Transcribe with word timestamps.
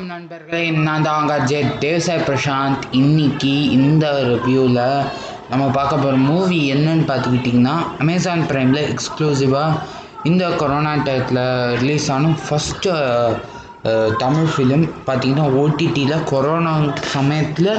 நண்பர்களே. 0.00 0.70
நான் 0.70 1.02
தான் 1.02 1.20
உங்கள் 1.20 1.40
அஜய் 1.40 1.66
தேவசாய் 1.78 2.24
பிரசாந்த் 2.28 2.84
இன்னைக்கு 2.90 3.70
இந்த 3.70 4.04
ரிவ்யூவில் 4.30 4.84
நம்ம 5.50 5.64
பார்க்க 5.68 5.96
போகிற 5.96 6.16
மூவி 6.16 6.72
என்னன்னு 6.74 7.04
பார்த்துக்கிட்டிங்கன்னா 7.10 7.74
அமேசான் 7.98 8.44
ப்ரைமில் 8.50 8.82
எக்ஸ்க்ளூசிவாக 8.92 9.80
இந்த 10.22 10.48
கொரோனா 10.60 10.92
டயத்தில் 10.94 11.42
ரிலீஸ் 11.80 12.10
ஆன 12.10 12.34
ஃபஸ்ட்டு 12.46 12.92
தமிழ் 14.18 14.50
ஃபிலிம் 14.52 14.86
பார்த்திங்கன்னா 15.06 15.46
ஓடிடியில் 15.62 16.24
கொரோனா 16.24 16.74
சமயத்தில் 17.14 17.72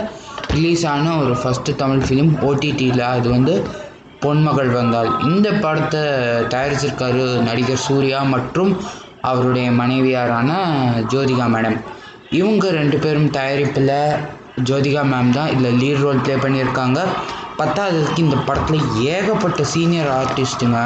ரிலீஸ் 0.55 0.85
ஆன 0.85 1.15
ஒரு 1.17 1.35
ஃபஸ்ட்டு 1.43 1.75
தமிழ் 1.75 2.03
ஃபிலிம் 2.07 2.33
ஓடிடியில் 2.49 2.99
அது 2.99 3.29
வந்து 3.29 3.55
பொன்மகள் 4.25 4.71
வந்தால் 4.71 5.19
இந்த 5.21 5.51
படத்தை 5.51 6.03
தயாரிச்சிருக்காரு 6.53 7.23
நடிகர் 7.41 7.85
சூர்யா 7.87 8.21
மற்றும் 8.23 8.79
அவருடைய 9.21 9.71
மனைவியாரான 9.71 10.51
ஜோதிகா 11.11 11.45
மேடம். 11.55 11.77
இவங்க 12.39 12.65
ரெண்டு 12.79 12.97
பேரும் 12.97 13.29
தயாரிப்பில் 13.37 13.91
ஜோதிகா 14.67 15.01
மேம் 15.11 15.31
தான் 15.37 15.51
இதில் 15.53 15.77
லீட் 15.81 16.01
ரோல் 16.03 16.21
ப்ளே 16.25 16.35
பண்ணியிருக்காங்க. 16.43 16.99
பத்தாவதுக்கு 17.59 18.19
இந்த 18.25 18.37
படத்தில் 18.47 18.83
ஏகப்பட்ட 19.15 19.63
சீனியர் 19.73 20.09
ஆர்டிஸ்ட்டுங்க 20.19 20.79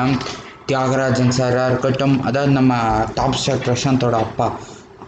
தியாகராஜன் 0.67 1.35
சாராக 1.37 1.69
இருக்கட்டும் 1.71 2.15
அதாவது 2.21 2.51
நம்ம 2.51 2.73
டாப் 3.13 3.37
ஸ்டார் 3.41 3.63
பிரசாந்தோட 3.65 4.15
அப்பா 4.25 4.47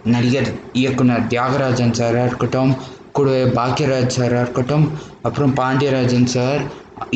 நடிகர் 0.05 0.49
இயக்குனர் 0.81 1.27
தியாகராஜன் 1.27 1.97
சாராக 1.99 2.27
இருக்கட்டும் 2.29 2.71
கூடவே 3.11 3.43
பாக்யராஜ் 3.57 4.15
சாராக 4.17 4.43
இருக்கட்டும் 4.45 4.85
அப்புறம் 5.21 5.53
பாண்டியராஜன் 5.53 6.29
சார் 6.35 6.61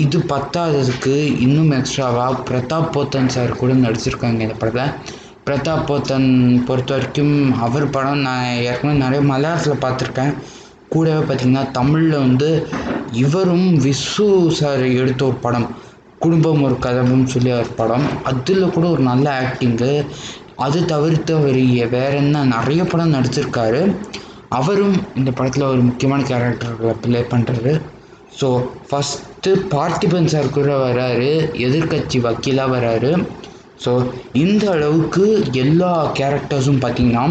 இது 0.03 0.19
பத்தாததுக்கு 0.33 1.15
இன்னும் 1.45 1.71
எக்ஸ்ட்ராவாக 1.71 2.41
பிரதாப் 2.49 2.91
போத்தன் 2.93 3.33
சார் 3.35 3.59
கூட 3.61 3.73
நடிச்சிருக்காங்க 3.85 4.41
இந்த 4.45 4.55
படத்தில். 4.55 4.93
பிரதாப் 5.47 5.87
போத்தன் 5.87 6.27
பொறுத்த 6.67 6.91
வரைக்கும் 6.93 7.33
அவர் 7.65 7.85
படம் 7.89 8.21
நான் 8.27 8.45
ஏற்கனவே 8.67 8.93
நிறைய 8.97 9.21
மலையாளத்தில் 9.31 9.81
பார்த்துருக்கேன். 9.83 10.31
கூடவே 10.89 11.21
பார்த்திங்கன்னா 11.23 11.63
தமிழில் 11.71 12.23
வந்து 12.25 12.49
இவரும் 13.23 13.67
விசு 13.85 14.27
சார் 14.59 14.83
எடுத்த 15.01 15.21
ஒரு 15.25 15.37
படம். 15.45 15.67
குடும்பம் 16.19 16.63
ஒரு 16.67 16.75
கதவும் 16.79 17.25
சொல்லி 17.25 17.51
ஒரு 17.51 17.71
படம். 17.81 18.05
அதில் 18.23 18.73
கூட 18.75 18.85
ஒரு 18.87 19.03
நல்ல 19.11 19.25
ஆக்டிங்கு 19.41 19.91
அது 20.57 20.79
தவிர்த்து 20.85 21.33
அவர் 21.35 21.61
வேற 21.95 22.11
என்ன 22.23 22.43
நிறைய 22.55 22.81
படம் 22.83 23.15
நடிச்சிருக்காரு. 23.17 23.81
அவரும் 24.59 24.97
இந்த 25.15 25.29
படத்தில் 25.31 25.71
ஒரு 25.73 25.81
முக்கியமான 25.81 26.23
கேரக்டர்களை 26.31 26.95
ப்ளே 27.03 27.21
பண்ணுறாரு 27.33 27.73
ஸோ 28.39 28.47
ஃபஸ்ட்டு 28.89 29.51
பார்த்திபன் 29.73 30.31
சார் 30.33 30.55
கூட 30.57 30.71
வராரு. 30.87 31.31
எதிர்கட்சி 31.67 32.19
வக்கீலாக 32.27 32.73
வராரு. 32.75 33.11
ஸோ 33.83 33.91
இந்த 34.43 34.63
அளவுக்கு 34.75 35.25
எல்லா 35.63 35.93
கேரக்டர்ஸும் 36.19 36.81
பார்த்திங்கன்னா 36.83 37.23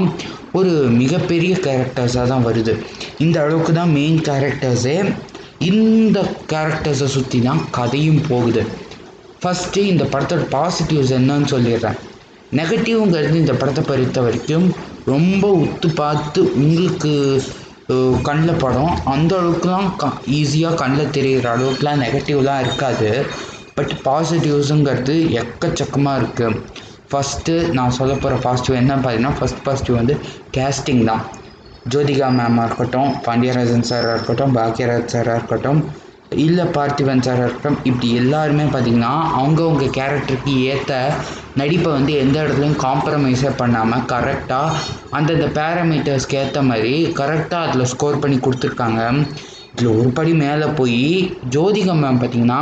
ஒரு 0.59 0.73
மிகப்பெரிய 1.01 1.53
கேரக்டர்ஸாக 1.67 2.27
தான் 2.33 2.47
வருது. 2.49 2.73
இந்த 3.25 3.37
அளவுக்கு 3.45 3.73
தான் 3.79 3.93
மெயின் 3.99 4.19
கேரக்டர்ஸே 4.29 4.97
இந்த 5.71 6.19
கேரக்டர்ஸை 6.53 7.09
சுற்றி 7.17 7.39
தான் 7.49 7.63
கதையும் 7.79 8.23
போகுது. 8.31 8.63
ஃபஸ்ட்டு 9.43 9.81
இந்த 9.93 10.05
படத்தோட 10.13 10.43
பாசிட்டிவ்ஸ் 10.57 11.15
என்னன்னு 11.19 11.49
சொல்லிடுறேன். 11.55 11.99
நெகட்டிவ்ங்கிறது 12.59 13.37
இந்த 13.43 13.55
படத்தை 13.61 13.83
பொறுத்த 13.91 14.21
வரைக்கும் 14.27 14.67
ரொம்ப 15.13 15.45
உத்து 15.65 15.89
பார்த்து 16.03 16.41
உங்களுக்கு 16.63 17.13
கண்ணில் 18.29 18.61
படம். 18.65 18.93
அந்த 19.15 19.33
அளவுக்குலாம் 19.41 19.89
க 20.01 20.11
ஈஸியாக 20.41 20.79
கண்ணில் 20.83 21.15
தெரிகிற 21.17 21.47
அளவுக்குலாம் 21.55 22.03
நெகட்டிவ்லாம் 22.05 22.63
இருக்காது. 22.65 23.11
பட் 23.83 23.95
பாசிட்டிவ்ஸுங்கிறது 24.05 25.15
எக்கச்சக்கமாக 25.41 26.19
இருக்குது 26.21 26.59
ஃபஸ்ட்டு 27.11 27.55
நான் 27.73 27.91
சொல்ல 27.91 28.13
போகிற 28.15 28.35
பாசிட்டிவ் 28.37 28.77
என்ன 28.77 28.95
பார்த்தீங்கன்னா 28.97 29.33
ஃபஸ்ட் 29.39 29.63
பாசிட்டிவ் 29.65 29.97
வந்து 29.97 30.15
கேஸ்டிங் 30.57 31.05
தான். 31.05 31.23
ஜோதிகா 31.93 32.29
மேமாக 32.37 32.65
இருக்கட்டும் 32.65 33.11
பாண்டியராஜன் 33.25 33.89
சாராக 33.89 34.15
இருக்கட்டும் 34.17 34.53
பாக்யராஜ் 34.57 35.13
சாராக 35.15 35.35
இருக்கட்டும் 35.35 35.81
இல்லை 36.31 36.65
பார்த்திபன் 36.65 37.25
சாராக 37.27 37.47
இருக்கட்டும் 37.47 37.79
இப்படி 37.85 38.15
எல்லாருமே 38.15 38.63
பார்த்திங்கன்னா 38.63 39.15
அவங்கவுங்க 39.39 39.89
கேரக்டருக்கு 39.99 40.55
ஏற்ற 40.65 40.93
நடிப்பை 41.57 41.93
வந்து 41.93 42.13
எந்த 42.15 42.37
இடத்துலையும் 42.43 42.81
காம்ப்ரமைஸே 42.87 43.53
பண்ணாமல் 43.57 44.07
கரெக்டாக 44.13 44.79
அந்தந்த 45.11 45.49
பேராமீட்டர்ஸ்க்கு 45.61 46.35
ஏற்ற 46.35 46.63
மாதிரி 46.63 46.95
கரெக்டாக 47.21 47.67
அதில் 47.69 47.85
ஸ்கோர் 47.85 48.19
பண்ணி 48.19 48.37
கொடுத்துருக்காங்க. 48.37 49.27
இதில் 49.75 49.97
ஒரு 49.99 50.09
படி 50.09 50.33
மேலே 50.33 50.67
போய் 50.67 51.35
ஜோதிகா 51.51 51.95
மேம் 51.97 52.19
பார்த்திங்கன்னா 52.23 52.61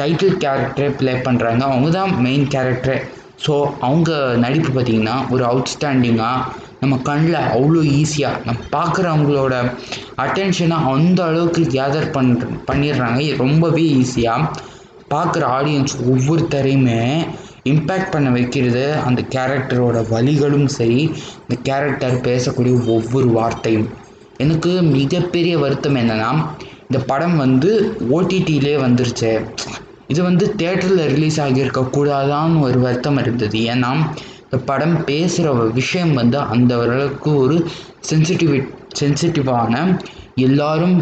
டைட்டில் 0.00 0.38
கேரக்டரே 0.42 0.88
ப்ளே 0.98 1.12
பண்ணுறாங்க 1.26 1.62
அவங்க 1.70 1.88
தான் 1.98 2.10
மெயின் 2.24 2.44
கேரக்டரே 2.54 2.96
ஸோ 3.44 3.54
அவங்க 3.86 4.10
நடிப்பு 4.44 4.70
பார்த்திங்கன்னா 4.76 5.16
ஒரு 5.34 5.42
அவுட்ஸ்டாண்டிங்காக 5.50 6.44
நம்ம 6.82 6.94
கண்ணில் 7.08 7.38
அவ்வளோ 7.54 7.80
ஈஸியாக 8.00 8.40
நம்ம 8.46 8.60
பார்க்குறவங்களோட 8.74 9.54
அட்டென்ஷனை 10.24 10.76
அந்த 10.92 11.18
அளவுக்கு 11.28 11.62
கேதர் 11.76 12.12
பண் 12.16 12.30
பண்ணிடுறாங்க. 12.68 13.20
ரொம்பவே 13.44 13.84
ஈஸியாக 14.02 14.50
பார்க்குற 15.12 15.42
ஆடியன்ஸ் 15.58 15.94
ஒவ்வொருத்தரையுமே 16.12 17.00
இம்பேக்ட் 17.72 18.12
பண்ண 18.14 18.28
வைக்கிறது 18.36 18.84
அந்த 19.06 19.20
கேரக்டரோட 19.34 19.98
வழிகளும் 20.14 20.68
சரி 20.76 21.00
இந்த 21.42 21.56
கேரக்டர் 21.68 22.16
பேசக்கூடிய 22.28 22.74
ஒவ்வொரு 22.96 23.28
வார்த்தையும். 23.38 23.88
எனக்கு 24.44 24.72
மிகப்பெரிய 24.96 25.54
வருத்தம் 25.64 26.00
என்னென்னா 26.02 26.30
இந்த 26.88 26.98
படம் 27.10 27.36
வந்து 27.44 27.70
ஓடிடியிலே 28.16 28.74
வந்துருச்சு. 28.86 29.32
இது 30.12 30.20
வந்து 30.22 30.44
தேட்டரில் 30.60 31.04
ரிலீஸ் 31.14 31.38
ஆகியிருக்க 31.40 31.80
கூடாதான்னு 31.96 32.62
ஒரு 32.66 32.78
வருத்தம் 32.84 33.18
இருந்தது. 33.22 33.58
ஏன்னா 33.72 33.90
இந்த 34.44 34.58
படம் 34.70 34.96
பேசுகிற 35.04 35.48
விஷயம் 35.78 36.12
வந்து 36.20 36.38
அந்த 36.54 36.72
ஓரளவுக்கு 36.82 37.30
ஒரு 37.36 37.56
சென்சிட்டிவ் 38.10 38.54
சென்சிட்டிவான 39.00 39.74
எல்லாரும் 40.46 40.96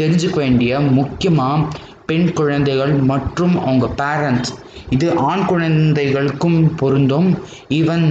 தெரிஞ்சுக்க 0.00 0.36
வேண்டிய 0.44 0.80
முக்கியமாக 0.98 1.66
பெண் 2.08 2.28
குழந்தைகள் 2.38 2.92
மற்றும் 3.12 3.54
அவங்க 3.64 3.86
பேரண்ட்ஸ் 4.00 4.52
இது 4.94 5.06
ஆண் 5.28 5.44
குழந்தைகளுக்கும் 5.50 6.58
பொருந்தும். 6.80 7.28
ஈவன் 7.78 8.04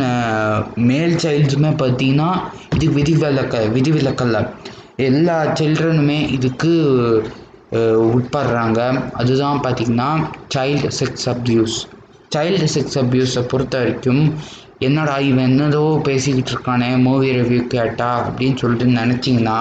மேல் 0.89 1.15
சைல்ட்ஸுமே 1.23 1.71
பார்த்திங்கன்னா 1.81 2.29
இது 2.75 2.87
விதிவிலக்க 2.97 3.61
விதிவிலக்கல்ல. 3.75 4.37
எல்லா 5.07 5.37
சில்ட்ரனுமே 5.59 6.17
இதுக்கு 6.37 6.71
உட்படுறாங்க. 8.15 8.79
அதுதான் 9.21 9.61
பார்த்திங்கன்னா 9.65 10.09
child 10.55 10.89
sex 10.99 11.27
abuse 11.33 11.77
child 12.35 12.67
sex 12.75 12.97
அப்யூஸை 13.01 13.41
பொறுத்த 13.51 13.79
வரைக்கும் 13.81 14.21
என்னடா 14.87 15.15
இவன் 15.29 15.45
என்னதோ 15.49 15.81
பேசிக்கிட்டு 16.07 16.51
இருக்கானே 16.53 16.89
மூவி 17.05 17.27
ரிவ்யூ 17.39 17.61
கேட்டா 17.73 18.09
அப்படின்னு 18.27 18.59
சொல்லிட்டு 18.61 18.87
நினச்சிங்கன்னா 19.01 19.57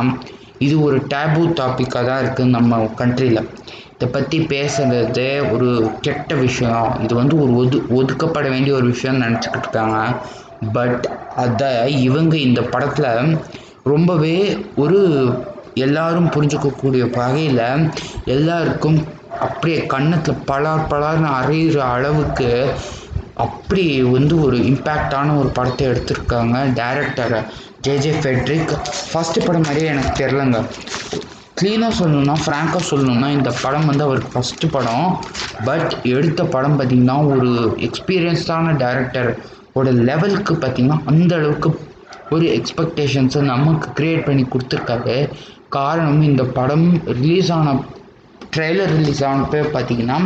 இது 0.66 0.74
ஒரு 0.86 0.98
டேபு 1.12 1.42
டாப்பிக்காக 1.60 2.06
தான் 2.08 2.22
இருக்குது 2.24 2.54
நம்ம 2.56 2.78
கண்ட்ரியில் 3.00 3.40
இதை 3.94 4.06
பற்றி 4.12 4.38
பேசுகிறது 4.52 5.26
ஒரு 5.54 5.68
கெட்ட 6.06 6.34
விஷயம். 6.44 6.88
இது 7.04 7.14
வந்து 7.14 7.34
ஒரு 7.42 7.52
ஒது 7.62 7.76
ஒதுக்கப்பட 7.98 8.46
வேண்டிய 8.54 8.72
ஒரு 8.78 8.86
விஷயம்னு 8.92 9.24
நினச்சிக்கிட்டு 9.26 9.66
இருக்காங்க. 9.66 9.98
பட் 10.76 11.04
அதை 11.44 11.70
இவங்க 12.08 12.34
இந்த 12.48 12.60
படத்தில் 12.72 13.36
ரொம்பவே 13.92 14.36
ஒரு 14.76 14.98
எல்லாரும் 15.74 16.30
புரிஞ்சுக்கக்கூடிய 16.30 17.04
வகையில் 17.10 17.64
எல்லாருக்கும் 18.26 18.98
அப்படியே 19.40 19.78
கண்ணத்தில் 19.86 20.42
பலார் 20.50 20.88
பலார்னு 20.90 21.28
அறையிற 21.38 21.78
அளவுக்கு 21.94 22.48
அப்படி 23.36 24.02
வந்து 24.02 24.34
ஒரு 24.40 24.56
இம்பேக்டான 24.56 25.36
ஒரு 25.38 25.48
படத்தை 25.48 25.84
எடுத்திருக்காங்க 25.88 26.56
director 26.80 27.36
J 27.80 27.94
J 27.96 28.10
Fredrick 28.10 28.72
first 29.10 29.44
படம் 29.46 29.60
மாதிரியே 29.60 29.86
எனக்கு 29.86 30.12
தெரிலங்க 30.22 30.58
க்ளீனாக 31.58 31.92
சொல்லணுன்னா 31.98 32.34
ஃப்ராங்காக 32.44 32.82
சொல்லணுன்னா 32.90 33.28
இந்த 33.28 33.50
படம் 33.62 33.86
வந்து 33.86 34.04
அவருக்கு 34.04 34.30
ஃபஸ்ட்டு 34.34 34.70
படம். 34.70 35.08
பட் 35.64 35.92
எடுத்த 36.04 36.44
படம் 36.44 36.76
பார்த்திங்கன்னா 36.78 37.16
ஒரு 37.32 37.50
எக்ஸ்பீரியன்ஸ்டான 37.88 38.74
டேரக்டர் 38.84 39.30
ஒரு 39.72 39.92
லெவலுக்கு 39.92 40.54
பார்த்திங்கன்னா 40.54 40.98
அந்த 41.04 41.34
அளவுக்கு 41.34 41.70
ஒரு 42.30 42.46
எக்ஸ்பெக்டேஷன்ஸை 42.58 43.40
நமக்கு 43.40 43.88
க்ரியேட் 43.98 44.24
பண்ணி 44.24 44.42
கொடுத்துருக்காரு. 44.42 45.28
காரணம் 45.76 46.22
இந்த 46.30 46.42
படம் 46.56 46.86
ரிலீஸ் 47.18 47.50
ஆன 47.56 47.68
ட்ரெய்லர் 48.54 48.90
ரிலீஸ் 48.96 49.22
ஆனப்போ 49.24 49.60
பார்த்திங்கன்னா 49.74 50.18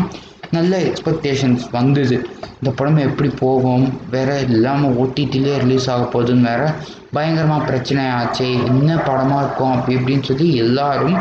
நல்ல 0.56 0.72
எக்ஸ்பெக்டேஷன்ஸ் 0.88 1.64
வந்தது. 1.76 2.16
இந்த 2.58 2.70
படம் 2.78 3.00
எப்படி 3.08 3.28
போகும் 3.40 3.84
வேறு 4.14 4.36
இல்லாமல் 4.48 4.96
ஓடிடிலே 5.02 5.52
ரிலீஸ் 5.64 5.86
ஆக 5.92 6.04
போகுதுன்னு 6.14 6.48
வேறு 6.48 6.68
பயங்கரமாக 7.16 7.66
பிரச்சனை 7.70 8.04
ஆச்சு 8.20 8.48
என்ன 8.70 8.96
படமாக 9.08 9.42
இருக்கும் 9.44 9.74
அப்படி 9.74 9.96
இப்படின்னு 9.98 10.28
சொல்லி 10.30 10.48
எல்லாரும் 10.64 11.16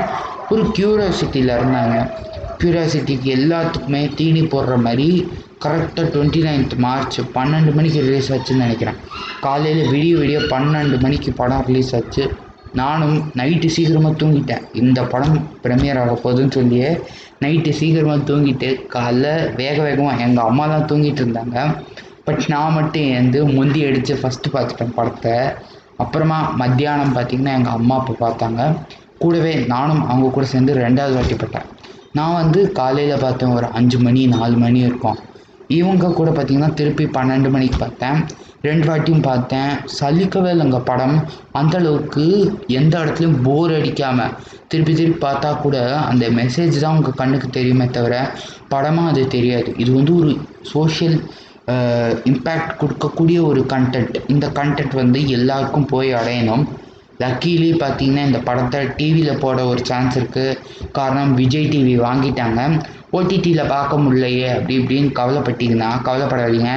ஒரு 0.53 0.63
க்யூரியாசிட்டியில் 0.77 1.53
இருந்தாங்க. 1.57 1.97
க்யூரியாசிட்டிக்கு 2.59 3.29
எல்லாத்துக்குமே 3.37 4.01
தீனி 4.19 4.41
போடுற 4.53 4.75
மாதிரி 4.87 5.07
கரெக்டாக 5.65 6.07
டுவெண்ட்டி 6.13 6.41
நைன்த் 6.47 6.75
மார்ச் 6.85 7.19
பன்னெண்டு 7.35 7.73
மணிக்கு 7.77 8.01
ரிலீஸ் 8.07 8.31
ஆச்சுன்னு 8.33 8.65
நினைக்கிறேன். 8.65 8.97
காலையில் 9.45 9.89
விடிய 9.93 10.15
விடிய 10.21 10.39
பன்னெண்டு 10.53 10.97
மணிக்கு 11.05 11.31
படம் 11.41 11.63
ரிலீஸ் 11.69 11.93
ஆச்சு. 11.99 12.25
நானும் 12.81 13.17
நைட்டு 13.39 13.67
சீக்கிரமாக 13.75 14.15
தூங்கிட்டேன். 14.21 14.63
இந்த 14.81 14.99
படம் 15.13 15.37
ப்ரீமியர் 15.63 15.99
ஆக 16.01 16.13
போகுதுன்னு 16.23 16.55
சொல்லியே 16.57 16.89
நைட்டு 17.43 17.71
சீக்கிரமாக 17.79 18.25
தூங்கிட்டு 18.29 18.69
காலைல 18.95 19.27
வேக 19.61 19.77
வேகமாக 19.87 20.23
எங்கள் 20.25 20.47
அம்மா 20.49 20.65
தான் 20.73 20.87
தூங்கிட்டு 20.91 21.21
இருந்தாங்க. 21.23 21.57
பட் 22.27 22.43
நான் 22.53 22.75
மட்டும் 22.77 23.07
எழுந்து 23.13 23.39
முந்தி 23.57 23.81
அடித்து 23.87 24.13
ஃபஸ்ட்டு 24.21 24.53
பார்த்துட்டேன் 24.55 24.95
படத்தை. 24.97 25.35
அப்புறமா 26.03 26.39
மத்தியானம் 26.61 27.15
பார்த்திங்கன்னா 27.17 27.55
எங்கள் 27.59 27.77
அம்மா 27.79 27.97
அப்பா 28.01 28.15
பார்த்தாங்க. 28.23 28.61
கூடவே 29.23 29.53
நானும் 29.73 30.01
அவங்க 30.07 30.29
கூட 30.37 30.45
சேர்ந்து 30.53 30.73
ரெண்டாவது 30.85 31.15
வாட்டி 31.17 31.35
பட்டேன். 31.43 31.67
நான் 32.17 32.39
வந்து 32.41 32.59
காலையில் 32.79 33.23
பார்த்தேன் 33.23 33.53
ஒரு 33.57 33.67
அஞ்சு 33.77 33.97
மணி 34.05 34.21
நாலு 34.35 34.57
மணி 34.63 34.79
இருக்கும். 34.87 35.19
இவங்க 35.79 36.11
கூட 36.19 36.29
பார்த்திங்கன்னா 36.31 36.73
திருப்பி 36.79 37.05
பன்னெண்டு 37.17 37.49
மணிக்கு 37.55 37.77
பார்த்தேன். 37.83 38.19
ரெண்டு 38.67 38.85
வாட்டியும் 38.89 39.25
பார்த்தேன். 39.29 39.71
சலிக்கவே 39.97 40.51
இல்லைங்க 40.55 40.79
படம். 40.89 41.17
அந்தளவுக்கு 41.59 42.25
எந்த 42.79 42.93
இடத்துலையும் 43.03 43.39
போர் 43.47 43.73
அடிக்காமல் 43.79 44.35
திருப்பி 44.71 44.93
திருப்பி 44.99 45.19
பார்த்தா 45.25 45.49
கூட 45.65 45.77
அந்த 46.11 46.25
மெசேஜ் 46.39 46.77
தான் 46.83 46.95
உங்கள் 46.97 47.19
கண்ணுக்கு 47.21 47.49
தெரியுமே 47.57 47.87
தவிர 47.97 48.15
படமாக 48.73 49.11
அது 49.13 49.23
தெரியாது. 49.35 49.69
இது 49.81 49.91
வந்து 49.97 50.13
ஒரு 50.21 50.31
சோஷியல் 50.73 51.17
இம்பேக்ட் 52.31 52.73
கொடுக்கக்கூடிய 52.81 53.37
ஒரு 53.51 53.61
கண்டென்ட் 53.73 54.17
இந்த 54.33 54.45
கண்டென்ட் 54.57 54.95
வந்து 55.01 55.19
எல்லாருக்கும் 55.37 55.87
போய் 55.93 56.09
அடையணும். 56.19 56.65
லக்கீலி 57.23 57.69
பார்த்தீங்கன்னா 57.81 58.23
இந்த 58.29 58.39
படத்தை 58.47 58.79
டிவியில் 58.97 59.41
போட 59.43 59.59
ஒரு 59.71 59.81
சான்ஸ் 59.89 60.15
இருக்குது 60.19 60.57
காரணம் 60.97 61.31
விஜய் 61.39 61.71
டிவி 61.73 61.95
வாங்கிட்டாங்க. 62.07 62.61
ஓடிடியில் 63.17 63.71
பார்க்க 63.73 64.03
முடியலையே. 64.03 64.47
அப்படி 64.55 64.73
இப்படின்னு 64.79 65.11
கவலைப்பட்டீங்கன்னா 65.19 65.89
கவலைப்படாதீங்க. 66.07 66.71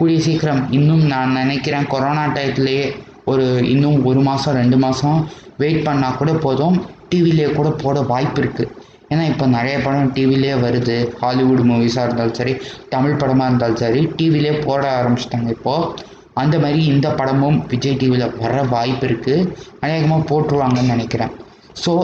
கூடிய 0.00 0.18
சீக்கிரம் 0.26 0.62
இன்னும் 0.78 1.04
நான் 1.14 1.38
நினைக்கிறேன் 1.40 1.88
கொரோனா 1.94 2.26
டயத்துலேயே 2.36 2.84
ஒரு 3.30 3.46
இன்னும் 3.72 3.98
ஒரு 4.10 4.20
மாதம் 4.28 4.56
ரெண்டு 4.60 4.76
மாதம் 4.84 5.18
வெயிட் 5.62 5.86
பண்ணால் 5.88 6.18
கூட 6.20 6.30
போதும். 6.44 6.76
டிவிலேயே 7.10 7.48
கூட 7.58 7.68
போட 7.82 8.00
வாய்ப்பு 8.12 8.38
இருக்குது 8.42 8.70
ஏன்னா 9.12 9.24
இப்போ 9.30 9.46
நிறைய 9.54 9.76
படம் 9.84 10.10
டிவிலே 10.16 10.52
வருது. 10.64 10.96
ஹாலிவுட் 11.22 11.62
மூவிஸாக 11.70 12.04
இருந்தாலும் 12.06 12.36
சரி 12.38 12.52
தமிழ் 12.94 13.18
படமாக 13.22 13.48
இருந்தாலும் 13.50 13.80
சரி 13.82 14.00
டிவிலே 14.18 14.52
போட 14.66 14.82
ஆரம்பிச்சிட்டாங்க 14.98 15.50
இப்போது 15.56 16.08
அந்த 16.42 16.56
மாதிரி 16.64 16.80
இந்த 16.92 17.08
படமும் 17.20 17.58
விஜய் 17.72 17.98
டிவியில் 18.02 18.34
வர 18.42 18.62
வாய்ப்பு 18.74 19.06
இருக்குது 19.08 19.48
அநேகமாக 19.84 20.28
போட்டுருவாங்கன்னு 20.30 20.94
நினைக்கிறேன். 20.94 21.32
ஸோ 21.82 21.94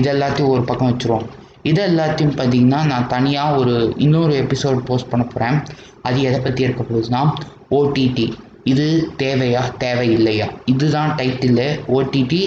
இது 0.00 0.08
எல்லாத்தையும் 0.14 0.52
ஒரு 0.54 0.62
பக்கம் 0.70 0.90
வச்சுருவோம். 0.90 1.26
இது 1.62 1.80
எல்லாத்தையும் 1.88 2.36
பார்த்திங்கன்னா 2.36 2.80
நான் 2.86 3.06
தனியாக 3.06 3.56
ஒரு 3.56 3.94
இன்னொரு 3.96 4.34
எபிசோட் 4.42 4.78
போஸ்ட் 4.84 5.08
பண்ண 5.08 5.24
போகிறேன் 5.24 5.58
அது 6.02 6.22
எதை 6.22 6.40
பற்றி 6.40 6.62
இருக்க 6.62 6.82
போகுதுன்னா 6.82 7.22
ஓடிடி 7.70 8.26
இது 8.64 8.86
தேவையா 9.18 9.62
தேவையில்லையா? 9.84 10.46
இதுதான் 10.64 11.12
டைட்டில் 11.16 11.64
ஓடிடி 11.88 12.40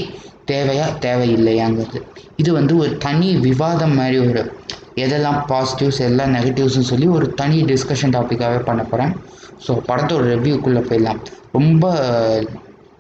தேவையா 0.52 0.88
தேவையில்லையாங்கிறது. 1.00 2.00
இது 2.36 2.54
வந்து 2.54 2.78
ஒரு 2.78 2.98
தனி 2.98 3.36
விவாதம் 3.36 3.96
மாதிரி 3.96 4.18
ஒரு 4.20 4.42
எதெல்லாம் 4.96 5.40
பாசிட்டிவ்ஸ் 5.52 6.00
எல்லாம் 6.00 6.34
நெகட்டிவ்ஸ்னு 6.36 6.90
சொல்லி 6.92 7.08
ஒரு 7.08 7.34
தனி 7.34 7.64
டிஸ்கஷன் 7.64 8.14
டாப்பிக்காகவே 8.16 8.60
பண்ண 8.64 8.84
போகிறேன் 8.84 9.14
ஸோ 9.68 9.72
படத்தோட 9.88 10.24
ரிவ்யூக்குள்ளே 10.34 10.82
போயிடலாம். 10.90 11.20
ரொம்ப 11.52 11.86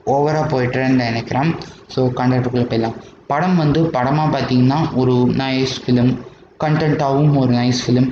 ஓவராக 0.05 0.45
போயிட்டுறேன்னு 0.53 1.07
நினைக்கிறேன். 1.09 1.51
ஸோ 1.95 2.01
கண்டென்ட்டுக்குள்ளே 2.19 2.67
போயிடலாம். 2.71 2.97
படம் 3.33 3.57
வந்து 3.57 3.81
படமாக 3.89 4.27
பார்த்தீங்கன்னா 4.33 4.79
ஒரு 4.95 5.13
நைஸ் 5.37 5.75
ஃபிலிம் 5.81 6.11
கண்டென்ட்டாகவும் 6.59 7.37
ஒரு 7.37 7.53
நைஸ் 7.53 7.81
ஃபிலிம் 7.83 8.09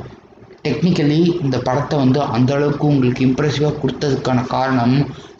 டெக்னிக்கலி 0.63 1.19
இந்த 1.41 1.57
படத்தை 1.59 1.97
வந்து 1.99 2.19
அந்தளவுக்கு 2.33 2.85
உங்களுக்கு 2.87 3.21
இம்ப்ரெசிவாக 3.25 3.79
கொடுத்ததுக்கான 3.81 4.45
காரணம் 4.47 4.95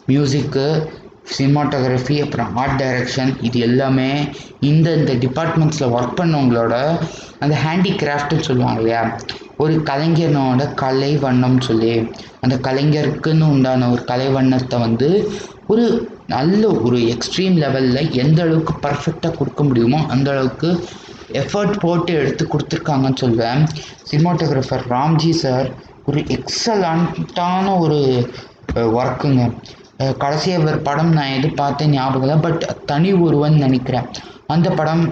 மியூசிக்கு 0.06 0.64
சினிமாட்டோகிராஃபி 1.32 2.16
அப்புறம் 2.20 2.56
ஆர்ட் 2.56 2.80
டைரக்ஷன் 2.80 3.30
இது 3.40 3.58
எல்லாமே 3.60 4.08
இந்த 4.60 4.94
இந்த 4.94 5.12
டிபார்ட்மெண்ட்ஸில் 5.16 5.92
ஒர்க் 5.92 6.18
பண்ணவங்களோட 6.18 6.74
அந்த 7.38 7.54
ஹேண்டிகிராஃப்ட்னு 7.62 8.38
சொல்லுவாங்க 8.40 8.80
இல்லையா? 8.80 9.02
ஒரு 9.56 9.74
கலைஞனோட 9.86 10.62
கலை 10.74 11.16
வண்ணம் 11.16 11.60
சொல்லி 11.60 11.94
அந்த 12.40 12.56
கலைஞருக்குன்னு 12.62 13.46
உண்டான 13.48 13.90
ஒரு 13.90 14.02
கலை 14.04 14.28
வண்ணத்தை 14.28 14.78
வந்து 14.78 15.08
ஒரு 15.66 15.84
நல்ல 16.26 16.62
ஒரு 16.86 16.98
எக்ஸ்ட்ரீம் 17.14 17.56
லெவலில் 17.62 18.10
எந்த 18.22 18.38
அளவுக்கு 18.42 18.74
பர்ஃபெக்டாக 18.86 19.36
கொடுக்க 19.36 19.62
முடியுமோ 19.64 20.00
அந்த 20.14 20.28
அளவுக்கு 20.34 20.70
எஃபர்ட் 21.42 21.76
போட்டு 21.84 22.12
எடுத்து 22.20 22.44
கொடுத்துருக்காங்கன்னு 22.52 23.22
சொல்வேன். 23.24 23.62
சினிமாட்டோகிராஃபர் 24.10 24.84
ராம்ஜி 24.94 25.32
சார் 25.42 25.68
ஒரு 26.06 26.20
எக்ஸலண்ட்டான 26.36 27.66
ஒரு 27.84 28.00
ஒர்க்குங்க 28.98 29.42
கடைசியாக 30.22 30.64
ஒரு 30.70 30.78
படம் 30.88 31.12
நான் 31.16 31.34
எது 31.38 31.48
பார்த்தேன் 31.62 31.92
ஞாபகம் 31.96 32.24
இல்லை 32.26 32.36
பட் 32.46 32.62
தனி 32.90 33.10
ஒருவன் 33.26 33.56
நினைக்கிறேன். 33.64 34.06
அந்த 34.54 34.68
படம் 34.78 35.04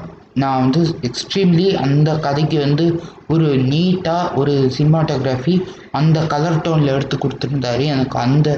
நான் 0.43 0.63
வந்து 0.63 0.81
எக்ஸ்ட்ரீம்லி 1.09 1.67
அந்த 1.77 2.11
கதைக்கு 2.19 2.59
வந்து 2.59 2.87
ஒரு 3.29 3.49
நீட்டாக 3.71 4.35
ஒரு 4.35 4.55
சினிமாட்டோகிராஃபி 4.79 5.55
அந்த 5.93 6.19
கலர் 6.27 6.61
டோனில் 6.61 6.95
எடுத்து 6.95 7.17
கொடுத்துருந்தாரு. 7.19 7.85
எனக்கு 7.95 8.19
அந்த 8.19 8.49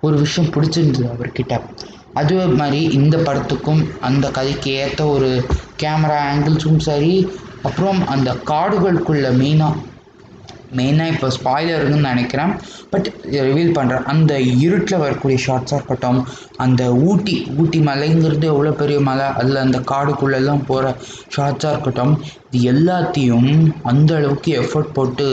ஒரு 0.00 0.16
விஷயம் 0.18 0.52
பிடிச்சிருந்தது 0.52 1.06
அவர்கிட்ட. 1.12 1.54
அதே 2.14 2.38
மாதிரி 2.58 2.80
இந்த 2.98 3.16
படத்துக்கும் 3.18 3.82
அந்த 4.00 4.26
கதைக்கு 4.30 4.70
ஏற்ற 4.82 5.02
ஒரு 5.08 5.30
கேமரா 5.82 6.18
ஆங்கிள்ஸும் 6.30 6.82
சரி 6.82 7.12
அப்புறம் 7.62 8.00
அந்த 8.06 8.30
காடுகளுக்குள்ள 8.50 9.28
மெயினாக 9.40 9.82
மெயினாக 10.76 11.12
இப்போ 11.12 11.28
ஸ்பாய்லருன்னு 11.28 12.00
நினைக்கிறேன். 12.10 12.52
பட் 12.90 13.08
ரிவீல் 13.48 13.74
பண்ணுறேன் 13.78 14.04
அந்த 14.04 14.32
இருட்டில் 14.40 14.98
வரக்கூடிய 14.98 15.38
ஷார்ட்ஸாக 15.46 15.78
இருக்கட்டும் 15.78 16.20
அந்த 16.56 16.82
ஊட்டி 17.02 17.36
ஊட்டி 17.58 17.80
மலைங்கிறது 17.80 18.46
எவ்வளோ 18.46 18.70
பெரிய 18.72 19.00
மலை 19.00 19.26
அதில் 19.32 19.56
அந்த 19.56 19.78
காடுக்குள்ளெல்லாம் 19.92 20.64
போகிற 20.66 20.94
ஷார்ட்ஸாக 21.36 21.72
இருக்கட்டும் 21.72 22.14
இது 22.50 22.72
எல்லாத்தையும் 22.72 23.50
அந்த 23.82 24.14
அளவுக்கு 24.14 24.52
எஃபர்ட் 24.60 24.94
போட்டு 24.94 25.28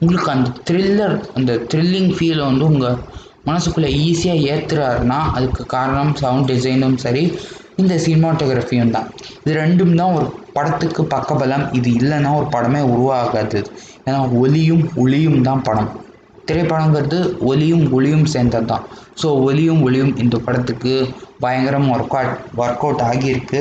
உங்களுக்கு 0.00 0.30
அந்த 0.30 0.50
த்ரில்லர் 0.70 1.16
அந்த 1.34 1.52
த்ரில்லிங் 1.70 2.12
ஃபீலை 2.16 2.44
வந்து 2.44 2.64
உங்கள் 2.64 2.98
மனசுக்குள்ளே 3.46 3.90
ஈஸியாக 4.02 4.44
ஏற்றுறாருன்னா 4.50 5.18
அதுக்கு 5.32 5.66
காரணம் 5.66 6.12
சவுண்ட் 6.14 6.50
டிசைனும் 6.50 6.96
சரி 6.96 7.24
இந்த 7.82 7.94
சினிமாட்டோகிராஃபியும் 8.04 8.94
தான். 8.96 9.08
இது 9.42 9.52
ரெண்டும் 9.62 9.94
தான் 10.00 10.14
ஒரு 10.18 10.26
படத்துக்கு 10.56 11.02
பக்கபலம். 11.14 11.64
இது 11.78 11.88
இல்லைன்னா 12.00 12.30
ஒரு 12.40 12.48
படமே 12.54 12.80
உருவாகாது. 12.94 13.60
ஏன்னா 14.06 14.20
ஒலியும் 14.42 14.84
ஒளியும் 15.02 15.40
தான் 15.48 15.64
படம். 15.68 15.90
திரைப்படங்கிறது 16.48 17.18
ஒலியும் 17.50 17.84
ஒளியும் 17.96 18.26
சேர்ந்தது 18.34 18.66
தான். 18.72 18.84
ஸோ 19.20 19.28
ஒலியும் 19.48 19.82
ஒளியும் 19.86 20.14
இந்த 20.22 20.36
படத்துக்கு 20.46 20.94
பயங்கரம் 21.44 21.88
ஒர்க் 21.94 22.16
அவுட் 22.20 22.38
ஒர்க் 22.62 22.84
அவுட் 22.86 23.04
ஆகியிருக்கு. 23.10 23.60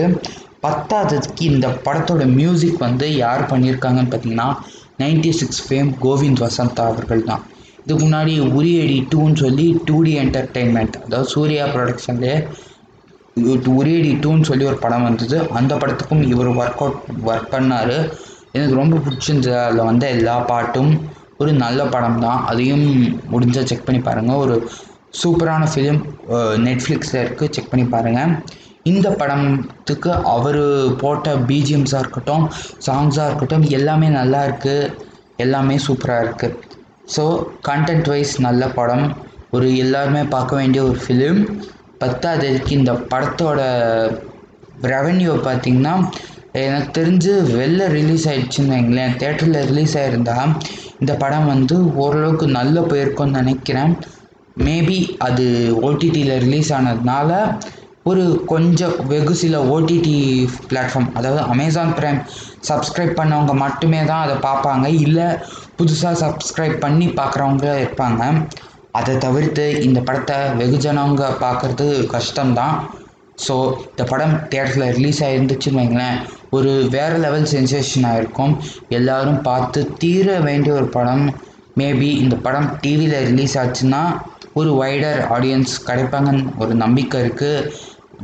பத்தாததுக்கு 0.66 1.44
இந்த 1.52 1.68
படத்தோட 1.86 2.24
மியூசிக் 2.40 2.84
வந்து 2.88 3.08
யார் 3.24 3.44
பண்ணியிருக்காங்கன்னு 3.52 4.12
பார்த்தீங்கன்னா 4.12 4.50
ninety 5.02 5.32
six 5.40 5.62
fame 5.68 5.90
Govind 6.04 6.44
Vasantha 6.46 6.84
அவர்கள் 6.92 7.24
தான். 7.30 7.44
இதுக்கு 7.84 8.04
முன்னாடி 8.06 8.34
உரியடி 8.58 8.98
டூன்னு 9.12 9.40
சொல்லி 9.44 9.66
டூ 9.88 9.96
டி 10.08 10.12
என்டர்டெயின்மெண்ட் 10.24 10.98
அதாவது 11.06 11.30
சூர்யா 11.36 11.64
ப்ரொடக்ஷன்லேயே 11.76 12.36
உரியடி 13.80 14.12
டூன்னு 14.24 14.48
சொல்லி 14.50 14.66
ஒரு 14.72 14.78
படம் 14.86 15.08
வந்தது. 15.08 15.38
அந்த 15.60 15.74
படத்துக்கும் 15.82 16.24
இவர் 16.34 16.50
ஒர்க் 16.62 16.82
அவுட் 16.86 17.02
ஒர்க் 17.30 17.52
பண்ணார். 17.56 17.98
எனக்கு 18.56 18.80
ரொம்ப 18.82 18.96
பிடிச்சிருந்தது 19.04 19.58
அதில் 19.66 19.88
வந்த 19.90 20.06
எல்லா 20.16 20.38
பாட்டும் 20.52 20.92
ஒரு 21.42 21.52
நல்ல 21.66 21.82
படம் 21.94 22.18
தான் 22.24 22.42
அதையும் 22.52 22.88
முடிஞ்சால் 23.34 23.70
செக் 23.70 23.86
பண்ணி 23.86 24.02
பாருங்கள் 24.08 24.42
ஒரு 24.46 24.56
சூப்பரான 25.20 25.64
ஃபிலிம் 25.72 26.02
நெட்ஃப்ளிக்ஸில் 26.66 27.22
இருக்குது 27.24 27.54
செக் 27.56 27.72
பண்ணி 27.72 27.86
பாருங்கள் 27.94 28.34
இந்த 28.92 29.08
படத்துக்கு 29.22 30.12
அவர் 30.36 30.62
போட்ட 31.02 31.34
பிஜிஎம்ஸாக 31.50 32.04
இருக்கட்டும் 32.04 32.46
சாங்ஸாக 32.88 33.28
இருக்கட்டும் 33.30 33.66
எல்லாமே 33.78 34.08
நல்லா 34.20 34.42
இருக்குது 34.48 34.92
எல்லாமே 35.46 35.76
சூப்பராக 35.88 36.24
இருக்குது 36.26 36.56
ஸோ 37.16 37.24
கண்டென்ட் 37.70 38.10
வைஸ் 38.14 38.34
நல்ல 38.48 38.64
படம். 38.80 39.06
ஒரு 39.56 39.68
எல்லாருமே 39.84 40.24
பார்க்க 40.34 40.60
வேண்டிய 40.60 40.82
ஒரு 40.90 41.00
ஃபிலிம் 41.04 41.40
பத்தாததுக்கு 42.04 42.72
இந்த 42.80 42.94
படத்தோட 43.12 43.60
ரெவன்யூ 44.94 45.34
பார்த்திங்கன்னா 45.48 45.96
எனக்கு 46.66 46.90
தெரிஞ்சு 47.00 47.34
வெளில 47.60 47.82
ரிலீஸ் 47.98 48.26
ஆகிடுச்சுன்னு 48.30 48.74
வைங்களேன். 48.76 49.14
தேட்டரில் 49.22 49.68
ரிலீஸ் 49.70 49.94
ஆகிருந்தா 49.98 50.38
இந்த 51.02 51.14
படம் 51.22 51.52
வந்து 51.54 51.76
ஓரளவுக்கு 52.04 52.48
நல்ல 52.60 52.82
போயிருக்கும்னு 52.90 53.40
நினைக்கிறேன். 53.42 53.94
மேபி 54.66 54.98
அது 55.28 55.46
ஓடிடியில் 55.88 56.34
ரிலீஸ் 56.46 56.72
ஆனதுனால 56.78 57.30
ஒரு 58.10 58.24
கொஞ்சம் 58.52 58.96
வெகு 59.12 59.34
சில 59.42 59.56
ஓடிடி 59.74 60.16
பிளாட்ஃபார்ம் 60.70 61.10
அதாவது 61.20 61.42
அமேசான் 61.54 61.94
ப்ரைம் 61.98 62.20
சப்ஸ்கிரைப் 62.70 63.14
பண்ணவங்க 63.20 63.54
மட்டுமே 63.64 64.02
தான் 64.12 64.24
அதை 64.26 64.36
பார்ப்பாங்க. 64.48 64.88
இல்லை 65.06 65.28
புதுசாக 65.80 66.16
சப்ஸ்கிரைப் 66.24 66.78
பண்ணி 66.86 67.08
பார்க்குறவங்க 67.20 67.68
இருப்பாங்க. 67.84 68.22
அதை 69.00 69.14
தவிர்த்து 69.18 69.66
இந்த 69.88 70.00
படத்தை 70.08 70.38
வெகுஜனவங்க 70.60 71.26
பார்க்குறது 71.44 71.88
கஷ்டம்தான். 72.16 72.76
ஸோ 73.46 73.56
இந்த 73.92 74.04
படம் 74.12 74.36
தேட்டரில் 74.52 74.94
ரிலீஸ் 74.98 75.22
ஆகிருந்துச்சுன்னு 75.28 75.80
வைங்களேன் 75.82 76.18
ஒரு 76.58 76.72
வேறு 76.96 77.18
லெவல் 77.18 77.48
சென்சேஷனாக 77.54 78.20
இருக்கும் 78.22 78.54
எல்லோரும் 78.98 79.40
பார்த்து 79.42 79.80
தீர 80.04 80.28
வேண்டிய 80.48 80.74
ஒரு 80.74 80.88
படம். 80.98 81.26
மேபி 81.80 82.10
இந்த 82.24 82.36
படம் 82.46 82.68
டிவியில் 82.84 83.18
ரிலீஸ் 83.30 83.56
ஆச்சுன்னா 83.58 84.02
ஒரு 84.54 84.72
வைடர் 84.82 85.22
ஆடியன்ஸ் 85.36 85.74
கிடைப்பாங்கன்னு 85.88 86.44
ஒரு 86.58 86.74
நம்பிக்கை 86.84 87.18
இருக்குது 87.24 87.68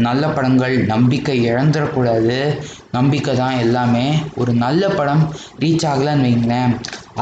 நல்ல 0.07 0.23
படங்கள் 0.27 0.75
நம்பிக்கை 0.85 1.35
இழந்துடக்கூடாது. 1.49 2.39
நம்பிக்கை 2.91 3.33
தான் 3.35 3.55
எல்லாமே. 3.65 4.07
ஒரு 4.35 4.51
நல்ல 4.65 4.89
படம் 4.99 5.23
ரீச் 5.63 5.85
ஆகலைன்னு 5.91 6.27
வைங்களேன். 6.27 6.73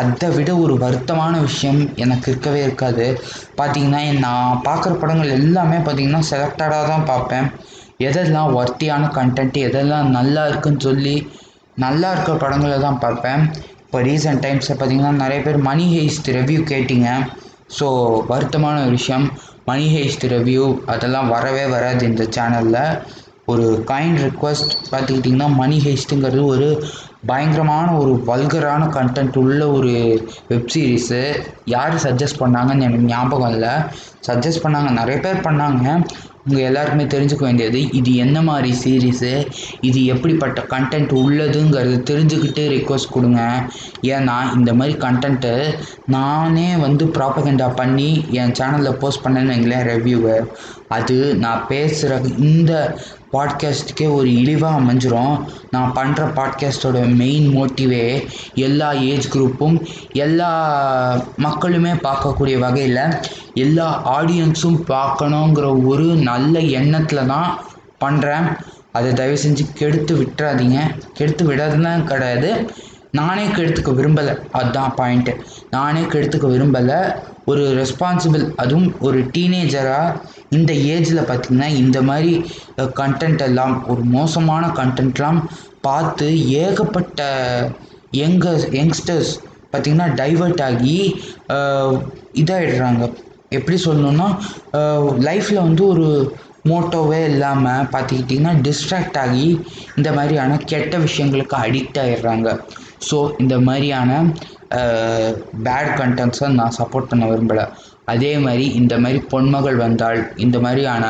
அதை 0.02 0.28
விட 0.38 0.52
ஒரு 0.64 0.74
வருத்தமான 0.84 1.34
விஷயம் 1.48 1.82
எனக்கு 2.04 2.28
இருக்கவே 2.32 2.62
இருக்காது. 2.68 3.06
பார்த்தீங்கன்னா 3.60 4.02
நான் 4.26 4.62
பார்க்குற 4.68 4.94
படங்கள் 5.02 5.38
எல்லாமே 5.40 5.80
பார்த்தீங்கன்னா 5.86 6.22
செலக்டடாக 6.32 6.84
தான் 6.92 7.08
பார்ப்பேன் 7.12 7.48
எதெல்லாம் 8.08 8.54
ஒர்த்தியான 8.60 9.10
கண்டென்ட் 9.18 9.58
எதெல்லாம் 9.68 10.08
நல்லா 10.18 10.44
இருக்குன்னு 10.52 10.86
சொல்லி 10.88 11.16
நல்லா 11.86 12.10
இருக்கிற 12.14 12.36
படங்களை 12.44 12.78
தான் 12.86 13.02
பார்ப்பேன் 13.06 13.42
இப்போ 13.84 14.00
ரீசெண்ட் 14.08 14.44
டைம்ஸில் 14.46 14.78
பார்த்தீங்கன்னா 14.78 15.12
நிறைய 15.24 15.40
பேர் 15.46 15.60
மணி 15.70 15.86
ஹேஸ்ட் 15.96 16.30
ரிவ்யூ 16.38 16.62
கேட்டிங்க. 16.72 17.10
ஸோ 17.78 17.88
வருத்தமான 18.32 18.76
ஒரு 18.86 18.94
விஷயம். 19.00 19.28
மணி 19.70 19.86
ஹேஸ்ட் 19.94 20.26
ரிவ்யூ 20.34 20.66
அதெல்லாம் 20.94 21.30
வரவே 21.36 21.64
வராது 21.76 22.02
இந்த 22.10 22.24
சேனலில் 22.36 22.82
ஒரு 23.48 23.66
கைண்ட் 23.92 24.20
ரிக்வஸ்ட் 24.28 24.72
பார்த்துக்கிட்டிங்கன்னா 24.92 25.50
மணி 25.56 25.78
ஹெய்ஸ்ட்டுங்கிறது 25.86 26.44
ஒரு 26.46 26.68
பயங்கரமான 27.26 27.88
ஒரு 27.98 28.12
வல்கரான 28.28 28.84
கண்டென்ட் 28.96 29.38
உள்ள 29.42 29.62
ஒரு 29.72 29.92
வெப் 30.48 30.72
சீரிஸு 30.74 31.22
யார் 31.66 31.96
சஜஸ்ட் 32.06 32.42
பண்ணாங்கன்னு 32.44 32.88
எனக்கு 32.88 33.12
ஞாபகம் 33.14 33.52
இல்லை. 33.52 33.74
சஜஸ்ட் 34.28 34.64
பண்ணாங்க. 34.66 34.92
நிறைய 35.00 35.18
பேர் 35.20 35.46
பண்ணாங்க. 35.48 35.86
உங்கள் 36.48 36.66
எல்லாருக்குமே 36.70 37.06
தெரிஞ்சுக்க 37.14 37.44
வேண்டியது 37.44 37.80
இது 38.00 38.12
என்ன 38.16 38.38
மாதிரி 38.42 38.72
சீரீஸு 38.84 39.32
இது 39.82 40.00
எப்படிப்பட்ட 40.06 40.62
கண்டென்ட் 40.74 41.14
உள்ளதுங்கிறது 41.22 41.98
தெரிஞ்சுக்கிட்டு 42.10 42.64
ரிக்வஸ்ட் 42.76 43.14
கொடுங்க. 43.16 43.42
ஏன்னா 44.14 44.36
இந்த 44.58 44.74
மாதிரி 44.74 44.96
கண்டென்ட்டு 45.06 45.54
நானே 46.16 46.70
வந்து 46.86 47.06
ப்ராப்பகண்டா 47.18 47.70
பண்ணி 47.76 48.10
என் 48.42 48.56
சேனலில் 48.60 49.00
போஸ்ட் 49.04 49.26
பண்ணேன்னு 49.26 49.54
வைங்களேன் 49.54 49.88
ரிவ்யூவை 49.92 50.38
அது 50.90 51.18
நான் 51.36 51.66
பேசுகிற 51.68 52.18
இந்த 52.48 52.72
பாட்காஸ்ட்டுக்கே 53.36 54.14
ஒரு 54.14 54.36
இழிவாக 54.36 54.80
அமைஞ்சிரும். 54.80 55.44
நான் 55.72 55.92
பண்ணுற 55.96 56.32
பாட்காஸ்ட்டோட 56.36 57.16
மெயின் 57.16 57.48
மோட்டிவே 57.56 58.28
எல்லா 58.56 58.92
ஏஜ் 58.92 59.28
குரூப்பும் 59.36 59.86
எல்லா 60.14 60.52
மக்களுமே 61.38 61.92
பார்க்கக்கூடிய 61.92 62.58
வகையில் 62.58 62.98
எல்லா 63.54 63.88
ஆடியன்ஸும் 64.22 64.82
பார்க்கணுங்கிற 64.88 65.86
ஒரு 65.86 66.04
நல்ல 66.04 66.60
எண்ணத்தில் 66.60 67.26
தான் 67.26 67.64
பண்ணுறேன் 68.06 68.58
அதை 68.92 69.14
தயவு 69.14 69.38
செஞ்சு 69.46 69.74
கெடுத்து 69.74 70.16
விட்டுறாதீங்க. 70.16 70.80
கெடுத்து 71.14 71.44
விடாதுலாம் 71.52 72.04
கிடையாது. 72.04 72.72
நானே 73.20 73.46
கெடுத்துக்க 73.56 73.92
விரும்பலை. 74.00 74.34
அதுதான் 74.58 74.94
பாயிண்ட்டு 75.00 75.34
நானே 75.76 76.04
கெடுத்துக்க 76.14 76.48
விரும்பலை. 76.56 77.00
ஒரு 77.52 77.64
ரெஸ்பான்சிபிள் 77.80 78.44
அதுவும் 78.62 78.88
ஒரு 79.08 79.20
டீனேஜராக 79.34 80.16
இந்த 80.58 80.72
ஏஜில் 80.94 81.28
பார்த்திங்கன்னா 81.30 81.68
இந்த 81.84 82.00
மாதிரி 82.02 82.32
கண்டென்ட் 83.00 83.44
எல்லாம் 83.48 83.76
ஒரு 83.92 84.04
மோசமான 84.16 84.64
கண்டென்ட்லாம் 84.80 85.40
பார்த்து 85.82 86.28
ஏகப்பட்ட 86.64 87.22
யங்க 88.22 88.48
யங்ஸ்டர்ஸ் 88.80 89.34
பார்த்திங்கன்னா 89.72 90.08
டைவர்ட் 90.22 90.64
ஆகி 90.70 90.98
இதாகிடுறாங்க 92.42 93.04
எப்படி 93.58 93.78
சொல்லணுன்னா 93.86 94.28
லைஃப்பில் 95.28 95.66
வந்து 95.68 95.84
ஒரு 95.94 96.08
மோட்டோவே 96.70 97.20
இல்லாமல் 97.32 97.90
பார்த்துக்கிட்டிங்கன்னா 97.94 98.54
டிஸ்ட்ராக்ட் 98.68 99.20
ஆகி 99.24 99.48
இந்த 99.98 100.10
மாதிரியான 100.12 100.58
கெட்ட 100.72 100.98
விஷயங்களுக்கு 100.98 101.56
அடிக்ட் 101.66 102.00
ஆகிடுறாங்க 102.04 102.50
ஸோ 103.10 103.18
இந்த 103.44 103.56
மாதிரியான 103.68 104.12
பேட் 105.66 105.92
கண்டென்ட்ஸை 106.00 106.48
நான் 106.60 106.78
சப்போர்ட் 106.80 107.10
பண்ண 107.12 107.26
விரும்பலை. 107.32 107.66
அதே 108.14 108.32
மாதிரி 108.46 108.66
இந்த 108.80 108.94
மாதிரி 109.04 109.20
பொன்மகள் 109.32 109.78
வந்தால் 109.84 110.20
இந்த 110.46 110.58
மாதிரியான 110.66 111.06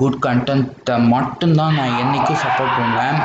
குட் 0.00 0.18
கண்டென்ட்டை 0.26 0.96
மட்டும்தான் 1.14 1.76
நான் 1.78 1.96
என்றைக்கும் 2.02 2.42
சப்போர்ட் 2.44 2.76
பண்ணுவேன். 2.78 3.18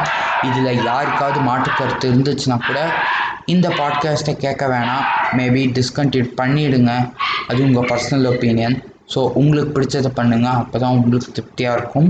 இதில் 0.48 0.79
யாருக்காவது 0.89 1.39
மாற்றுக்கருத்து 1.50 2.10
இருந்துச்சுன்னா 2.12 2.58
கூட 2.67 2.79
இந்த 3.53 3.67
பாட்காஸ்ட்டை 3.79 4.34
கேட்க 4.46 4.63
வேணாம். 4.74 5.05
மேபி 5.38 5.63
டிஸ்கண்டினியூ 5.77 6.25
பண்ணிவிடுங்க 6.39 6.91
அது 7.50 7.60
உங்கள் 7.67 7.88
பர்சனல் 7.91 8.27
ஒப்பீனியன் 8.32 8.77
ஸோ 9.13 9.22
உங்களுக்கு 9.39 9.74
பிடிச்சதை 9.77 10.12
பண்ணுங்கள் 10.20 10.60
அப்போ 10.62 10.77
தான் 10.84 10.96
உங்களுக்கு 10.98 11.34
திருப்தியாக 11.38 11.77
இருக்கும். 11.77 12.10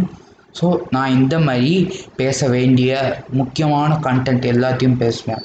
ஸோ 0.60 0.66
நான் 0.96 1.16
இந்த 1.20 1.36
மாதிரி 1.48 1.72
பேச 2.20 2.48
வேண்டிய 2.56 2.92
முக்கியமான 3.40 3.98
கண்டென்ட் 4.08 4.46
எல்லாத்தையும் 4.54 5.00
பேசுவேன். 5.04 5.44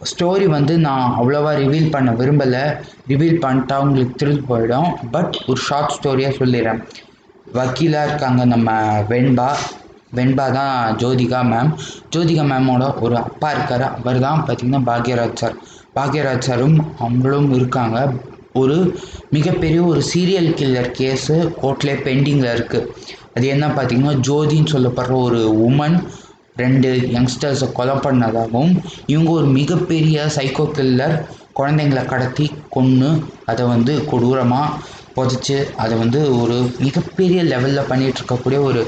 ஸ்டோரி 0.00 0.46
வந்து 0.56 0.74
நான் 0.78 1.14
அவ்வளோவா 1.18 1.52
ரிவீல் 1.62 1.92
பண்ண 1.94 2.10
விரும்பலை. 2.20 2.64
ரிவீல் 3.10 3.42
பண்ணிட்டா 3.44 3.76
உங்களுக்கு 3.84 4.18
த்ரில் 4.20 4.46
போயிடும். 4.50 4.88
பட் 5.14 5.34
ஒரு 5.50 5.60
ஷார்ட் 5.68 5.94
ஸ்டோரியாக 5.96 6.38
சொல்லிடுறேன். 6.40 6.80
வக்கீலாக 7.58 8.08
இருக்காங்க 8.08 8.44
நம்ம 8.44 8.70
வெண்பா. 9.10 9.48
வெண்பா 10.16 10.44
தான் 10.58 10.96
ஜோதிகா 11.00 11.40
மேம் 11.52 11.70
ஜோதிகா 12.14 12.44
மேமோட 12.50 12.84
ஒரு 13.04 13.16
அப்பா 13.24 13.48
இருக்கார். 13.56 13.86
அவர் 13.98 14.18
தான் 14.26 14.44
பார்த்திங்கன்னா 14.46 14.82
பாக்யராஜ் 14.90 15.40
சார் 15.42 15.56
பாக்யராஜ் 15.98 16.46
சாரும் 16.48 16.78
அவங்களும் 17.04 17.50
இருக்காங்க. 17.58 17.98
ஒரு 18.62 18.76
மிகப்பெரிய 19.36 19.80
ஒரு 19.90 20.00
சீரியல் 20.10 20.54
கில்லர் 20.58 20.90
கேஸு 20.98 21.34
கோர்ட்லேயே 21.62 21.96
பெண்டிங்கில் 22.06 22.54
இருக்குது 22.56 22.88
அது 23.36 23.46
என்ன 23.54 23.66
பார்த்திங்கன்னா 23.66 24.14
ஜோதின்னு 24.28 24.72
சொல்லப்படுற 24.74 25.14
ஒரு 25.28 25.40
உமன் 25.68 25.96
ரெண்டு 26.56 26.90
யங்ஸ்டர்ஸை 27.14 27.68
கொலை 27.72 27.94
பண்ணதாகவும் 28.04 28.72
இவங்க 29.06 29.30
ஒரு 29.30 29.48
மிகப்பெரிய 29.58 30.26
சைக்கோ 30.36 30.64
கில்லர் 30.76 31.16
குழந்தைங்களை 31.58 32.04
கடத்தி 32.12 32.46
கொன்று 32.68 33.10
அதை 33.50 33.64
வந்து 33.66 33.92
கொடூரமாக 34.10 34.74
புதைச்சி 35.16 35.56
அதை 35.82 35.94
வந்து 35.98 36.20
ஒரு 36.40 36.56
மிகப்பெரிய 36.78 37.42
லெவலில் 37.52 37.88
பண்ணிகிட்டு 37.90 38.20
இருக்கக்கூடிய 38.20 38.58
ஒரு 38.70 38.80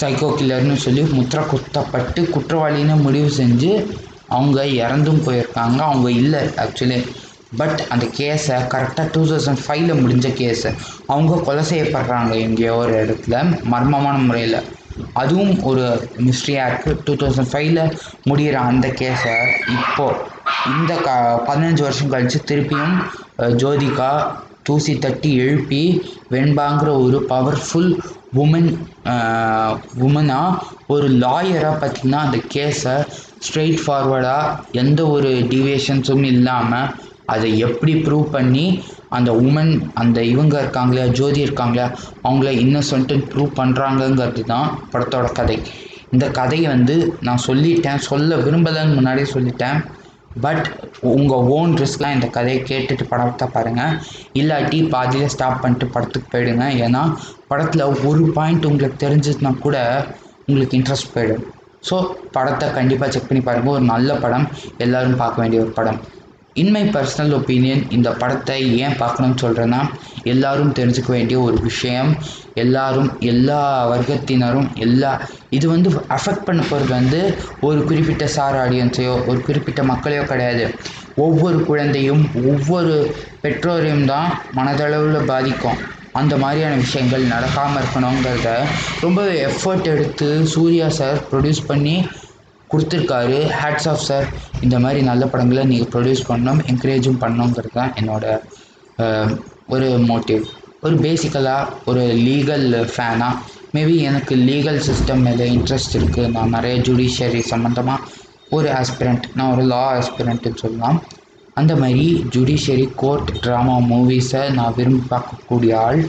சைக்கோ 0.00 0.28
கில்லர்னு 0.38 0.76
சொல்லி 0.84 1.02
முத்திர 1.18 1.40
குத்தப்பட்டு 1.52 2.22
குற்றவாளின்னு 2.34 2.96
முடிவு 3.06 3.30
செஞ்சு 3.40 3.72
அவங்க 4.36 4.58
இறந்தும் 4.82 5.24
போயிருக்காங்க. 5.26 5.78
அவங்க 5.90 6.08
இல்லை 6.20 6.40
ஆக்சுவலி 6.62 6.98
பட் 7.58 7.80
அந்த 7.94 8.04
கேஸை 8.18 8.56
கரெக்டாக 8.72 9.06
டூ 9.12 9.20
தௌசண்ட் 9.30 9.62
ஃபைவ்ல 9.64 9.92
முடிஞ்ச 10.00 10.28
கேஸை 10.40 10.70
அவங்க 11.06 11.42
கொலை 11.46 11.62
செய்யப்படுறாங்க 11.70 12.32
எங்கேயோ 12.46 12.74
ஒரு 12.76 12.94
இடத்துல 13.04 13.36
மர்மமான 13.72 14.16
முறையில். 14.28 14.58
அதுவும் 15.16 15.54
ஒரு 15.62 15.84
மிஸ்ட்ரியாக 16.26 16.68
இருக்குது 16.68 17.00
டூ 17.04 17.14
தௌசண்ட் 17.14 17.52
ஃபைவ்ல 17.52 17.82
முடிகிற 18.28 18.56
அந்த 18.66 18.88
கேஸை 18.98 19.36
இப்போது 19.76 20.18
இந்த 20.72 20.92
க 20.98 21.10
பதினஞ்சு 21.48 21.82
வருஷம் 21.82 22.10
கழித்து 22.10 22.40
திருப்பியும் 22.48 22.96
ஜோதிகா 23.56 24.10
தூசி 24.62 24.92
தட்டி 24.98 25.30
எழுப்பி 25.38 25.82
வெண்பாங்கிற 26.30 26.90
ஒரு 27.02 27.18
பவர்ஃபுல் 27.28 27.90
உமன் 28.36 28.70
உமனாக 30.00 30.62
ஒரு 30.86 31.06
லாயராக 31.22 31.74
பார்த்திங்கன்னா 31.74 32.22
அந்த 32.22 32.38
கேஸை 32.54 32.96
ஸ்ட்ரெயிட் 33.40 33.82
ஃபார்வர்டாக 33.84 34.54
எந்த 34.74 35.00
ஒரு 35.06 35.30
டிவியேஷன்ஸும் 35.50 36.24
இல்லாமல் 36.24 36.90
அதை 37.26 37.50
எப்படி 37.58 37.92
ப்ரூவ் 38.02 38.26
பண்ணி 38.30 38.66
அந்த 39.16 39.30
உமன் 39.46 39.72
அந்த 39.94 40.18
இவங்க 40.32 40.54
இருக்காங்களே 40.62 41.04
ஜோதி 41.18 41.40
இருக்காங்களே 41.46 41.86
அவங்கள 42.26 42.50
இன்னசென்ட்டு 42.64 43.16
ப்ரூவ் 43.32 43.52
பண்ணுறாங்கங்கிறது 43.60 44.44
தான் 44.52 44.68
படத்தோட 44.92 45.28
கதை. 45.32 45.58
இந்த 46.14 46.26
கதையை 46.38 46.66
வந்து 46.74 46.96
நான் 47.26 47.44
சொல்லிட்டேன் 47.48 48.04
சொல்ல 48.10 48.36
விரும்பலைன்னு 48.46 48.98
முன்னாடியே 48.98 49.28
சொல்லிட்டேன். 49.34 49.78
பட் 50.44 50.66
உங்கள் 51.14 51.46
ஓன் 51.56 51.72
ரிஸ்க்லாம் 51.82 52.16
இந்த 52.16 52.28
கதையை 52.36 52.58
கேட்டுட்டு 52.70 53.04
படத்தை 53.12 53.46
பாருங்கள் 53.54 53.94
இல்லாட்டி 54.40 54.78
பாதியில் 54.94 55.32
ஸ்டாப் 55.34 55.62
பண்ணிட்டு 55.62 55.86
படத்துக்கு 55.94 56.28
போயிடுங்க. 56.34 56.64
ஏன்னா 56.86 57.02
படத்தில் 57.50 57.84
ஒரு 58.10 58.24
பாயிண்ட் 58.38 58.68
உங்களுக்கு 58.70 58.98
தெரிஞ்சதுன்னா 59.06 59.52
கூட 59.66 59.76
உங்களுக்கு 60.48 60.78
இன்ட்ரெஸ்ட் 60.78 61.14
போயிடும். 61.14 61.44
ஸோ 61.88 61.96
படத்தை 62.36 62.66
கண்டிப்பாக 62.76 63.10
செக் 63.14 63.28
பண்ணி 63.28 63.42
பாருங்கள் 63.48 63.74
ஒரு 63.76 63.84
நல்ல 63.94 64.14
படம். 64.24 64.46
எல்லோரும் 64.84 65.20
பார்க்க 65.22 65.42
வேண்டிய 65.42 65.60
ஒரு 65.64 65.72
படம். 65.78 65.98
இன் 66.56 66.70
மை 66.70 66.82
பர்சனல் 66.86 67.34
ஒப்பீனியன் 67.34 67.82
இந்த 67.90 68.08
படத்தை 68.12 68.58
ஏன் 68.78 68.96
பார்க்கணும்னு 68.98 69.40
சொல்கிறேன்னா 69.42 69.80
எல்லாரும் 70.24 70.72
தெரிஞ்சுக்க 70.72 71.10
வேண்டிய 71.10 71.38
ஒரு 71.40 71.56
விஷயம் 71.62 72.10
எல்லாரும் 72.54 73.10
எல்லா 73.24 73.58
வர்க்கத்தினரும் 73.88 74.68
எல்லா 74.78 75.10
இது 75.50 75.66
வந்து 75.68 75.90
அஃபெக்ட் 76.08 76.46
பண்ண 76.46 76.62
போகிறது 76.62 76.92
வந்து 76.92 77.20
ஒரு 77.60 77.80
குறிப்பிட்ட 77.84 78.26
சார் 78.28 78.56
ஆடியன்ஸையோ 78.56 79.14
ஒரு 79.26 79.38
குறிப்பிட்ட 79.40 79.82
மக்களையோ 79.82 80.22
கிடையாது 80.24 80.64
ஒவ்வொரு 81.16 81.58
குழந்தையும் 81.64 82.24
ஒவ்வொரு 82.44 82.94
பெற்றோரையும் 83.42 84.06
தான் 84.06 84.28
மனதளவில் 84.54 85.28
பாதிக்கும் 85.28 85.78
அந்த 86.14 86.34
மாதிரியான 86.36 86.76
விஷயங்கள் 86.76 87.30
நடக்காமல் 87.30 87.80
இருக்கணுங்கிறத 87.80 88.50
ரொம்பவே 89.00 89.34
எஃபர்ட் 89.42 89.88
எடுத்து 89.88 90.28
சூர்யா 90.52 90.88
சார் 90.96 91.18
ப்ரொடியூஸ் 91.30 91.66
பண்ணி 91.66 91.96
கொடுத்துருக்காரு. 92.72 93.38
ஹேட்ஸ் 93.60 93.88
ஆஃப் 93.92 94.04
சார் 94.08 94.26
இந்த 94.66 94.76
மாதிரி 94.84 95.00
நல்ல 95.10 95.24
படங்களை 95.32 95.64
நீங்கள் 95.72 95.90
ப்ரொடியூஸ் 95.94 96.28
பண்ணணும் 96.30 96.62
என்கரேஜும் 96.72 97.20
பண்ணணுங்கிறது 97.24 97.76
தான் 97.80 97.92
என்னோடய 98.00 99.34
ஒரு 99.74 99.88
மோட்டிவ் 100.10 100.44
ஒரு 100.86 100.96
பேசிக்கலாக 101.04 101.70
ஒரு 101.90 102.02
லீகல் 102.26 102.66
ஃபேனாக 102.94 103.34
மேபி 103.76 103.94
எனக்கு 104.08 104.34
லீகல் 104.48 104.80
சிஸ்டம் 104.88 105.22
மேலே 105.26 105.46
இன்ட்ரெஸ்ட் 105.56 105.96
இருக்குது 105.98 106.32
நான் 106.36 106.54
நிறைய 106.56 106.74
ஜுடிஷியரி 106.88 107.40
சம்மந்தமாக 107.52 108.04
ஒரு 108.56 108.68
ஆஸ்பிரண்ட் 108.80 109.24
நான் 109.36 109.52
ஒரு 109.54 109.64
லா 109.72 109.80
ஆஸ்பிரண்ட்டுன்னு 109.98 110.62
சொல்லலாம். 110.64 110.98
அந்த 111.60 111.72
மாதிரி 111.80 112.04
ஜுடிஷியரி 112.34 112.86
கோர்ட் 113.02 113.30
ட்ராமா 113.44 113.76
மூவிஸை 113.90 114.42
நான் 114.58 114.74
விரும்பி 114.78 115.02
பார்க்கக்கூடிய 115.12 115.72
ஆள். 115.86 116.00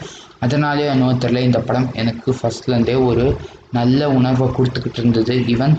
அதனாலே 0.45 0.85
என்னவோ 0.93 1.13
தெரில 1.23 1.43
இந்த 1.47 1.59
படம் 1.67 1.87
எனக்கு 2.01 2.31
ஃபஸ்ட்லேருந்தே 2.39 2.95
ஒரு 3.09 3.25
நல்ல 3.77 4.09
உணர்வை 4.17 4.47
கொடுத்துக்கிட்டு 4.57 5.01
இருந்தது. 5.01 5.35
ஈவன் 5.53 5.75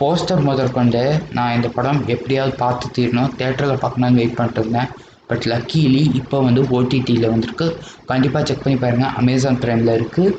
போஸ்டர் 0.00 0.42
முதற்கொண்டு 0.48 1.02
நான் 1.36 1.54
இந்த 1.56 1.68
படம் 1.76 2.00
எப்படியாவது 2.14 2.54
பார்த்து 2.62 2.86
தீரணும். 2.96 3.30
தேட்டரில் 3.40 3.82
பார்க்கணும்னு 3.82 4.20
வெயிட் 4.20 4.36
பண்ணிட்டு 4.38 4.60
இருந்தேன். 4.62 4.90
பட் 5.30 5.46
லக்கீலி 5.52 6.02
இப்போ 6.20 6.36
வந்து 6.48 6.62
ஓடிடியில் 6.76 7.30
வந்திருக்கு. 7.32 7.66
கண்டிப்பாக 8.10 8.42
செக் 8.48 8.64
பண்ணி 8.64 8.78
பாருங்கள் 8.84 9.14
அமேசான் 9.20 9.60
ப்ரைமில் 9.64 9.96
இருக்குது 9.98 10.34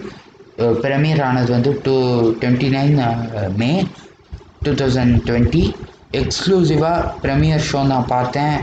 ப்ரீமியர் 0.83 1.23
ஆனது 1.29 1.51
வந்து 1.55 1.71
two 1.85 1.95
twenty 2.41 2.69
nine 2.75 2.95
May 3.61 3.71
two 4.65 4.71
thousand 4.81 5.15
twenty 5.27 5.63
எக்ஸ்க்ளூசிவாக 6.19 7.09
ப்ரீமியர் 7.23 7.67
ஷோ 7.69 7.79
நான் 7.91 8.11
பார்த்தேன். 8.15 8.55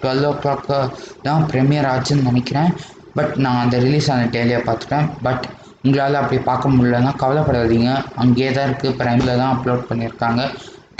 டுவெல் 0.00 0.26
ஓ 0.28 0.32
கிளாக்கு 0.42 0.78
தான் 1.26 1.44
ப்ரீமியர் 1.52 1.88
ஆச்சுன்னு 1.92 2.28
நினைக்கிறேன். 2.30 2.70
பட் 3.18 3.32
நான் 3.44 3.62
அந்த 3.64 3.76
ரிலீஸ் 3.86 4.10
ஆன 4.14 4.28
டேலியாக 4.36 4.62
பார்த்துட்டேன். 4.68 5.08
பட் 5.26 5.44
உங்களால் 5.84 6.20
அப்படி 6.20 6.38
பார்க்க 6.50 6.74
முடியலன்னா 6.74 7.12
கவலைப்படாதீங்க. 7.22 7.90
அங்கேயே 8.22 8.50
தான் 8.56 8.66
இருக்குது 8.68 8.96
ப்ரைமில் 9.00 9.38
தான் 9.40 9.52
அப்லோட் 9.54 9.88
பண்ணியிருக்காங்க. 9.90 10.42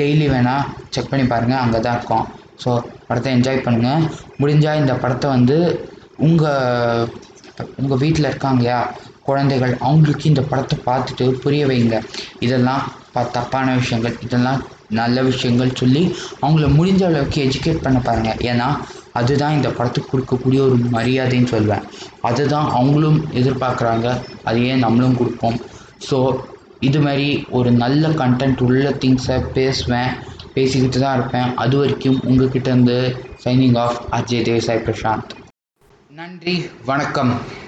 டெய்லி 0.00 0.26
வேணால் 0.32 0.64
செக் 0.94 1.10
பண்ணி 1.10 1.24
பாருங்கள் 1.32 1.62
அங்கே 1.64 1.80
தான் 1.86 1.96
இருக்கும். 1.98 2.26
ஸோ 2.62 2.70
படத்தை 3.08 3.30
என்ஜாய் 3.36 3.64
பண்ணுங்கள் 3.66 4.04
முடிஞ்சால் 4.40 4.80
இந்த 4.82 4.94
படத்தை 5.02 5.28
வந்து 5.36 5.56
உங்கள் 6.26 7.08
உங்கள் 7.80 8.00
வீட்டில் 8.02 8.28
இருக்காங்க 8.30 8.60
இல்லையா? 8.62 8.80
குழந்தைகள் 9.28 9.74
அவங்களுக்கு 9.86 10.24
இந்த 10.30 10.42
படத்தை 10.50 10.76
பார்த்துட்டு 10.88 11.26
புரிய 11.42 11.64
வைங்க. 11.70 11.98
இதெல்லாம் 12.46 12.82
ப 13.14 13.22
தப்பான 13.36 13.74
விஷயங்கள். 13.80 14.16
இதெல்லாம் 14.26 14.60
நல்ல 15.00 15.18
விஷயங்கள் 15.28 15.78
சொல்லி 15.80 16.02
அவங்கள 16.42 16.66
முடிஞ்ச 16.78 17.02
அளவுக்கு 17.10 17.38
எஜுகேட் 17.46 17.84
பண்ண 17.84 17.98
பாருங்கள் 18.08 18.40
ஏன்னா 18.50 18.68
அதுதான் 19.14 19.52
இந்த 19.52 19.70
படத்துக்கு 19.70 20.10
கொடுக்கக்கூடிய 20.12 20.60
ஒரு 20.60 20.76
மரியாதைன்னு 20.92 21.44
சொல்வேன். 21.44 21.84
அதுதான் 22.20 22.70
அவங்களும் 22.70 23.26
எதிர்பார்க்குறாங்க. 23.32 24.06
அதையே 24.44 24.74
நம்மளும் 24.74 25.16
கொடுப்போம்? 25.16 25.58
ஸோ 26.10 26.18
இது 26.80 27.00
மாதிரி 27.00 27.44
ஒரு 27.50 27.70
நல்ல 27.70 28.08
கண்டென்ட் 28.08 28.62
உள்ள 28.62 28.90
திங்ஸை 28.90 29.50
பேசுவேன். 29.52 30.10
பேசிக்கிட்டு 30.54 31.00
தான் 31.00 31.18
இருப்பேன். 31.18 31.54
அது 31.54 31.76
வரைக்கும் 31.76 32.20
உங்ககிட்ட 32.24 32.70
இருந்து 32.70 32.96
சைனிங் 33.44 33.78
ஆஃப் 33.78 34.00
அஜய் 34.10 34.46
தேசாய் 34.50 34.84
பிரசாந்த். 34.86 35.32
நன்றி. 36.10 36.68
வணக்கம். 36.84 37.32